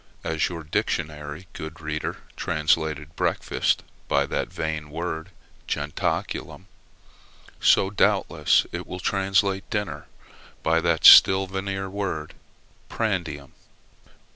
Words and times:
And 0.23 0.33
as 0.33 0.49
your 0.49 0.63
dictionary, 0.63 1.45
good 1.53 1.79
reader, 1.79 2.17
translated 2.35 3.15
breakfast 3.15 3.83
by 4.07 4.25
that 4.25 4.51
vain 4.51 4.89
word 4.89 5.29
jentaculum, 5.67 6.65
so, 7.59 7.91
doubtless, 7.91 8.65
it 8.71 8.87
will 8.87 8.99
translate 8.99 9.69
dinner 9.69 10.07
by 10.63 10.81
that 10.81 11.05
still 11.05 11.45
vainer 11.45 11.87
word 11.87 12.33
prandium. 12.89 13.51